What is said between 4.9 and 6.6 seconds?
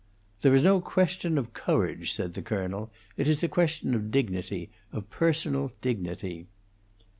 of personal dignity."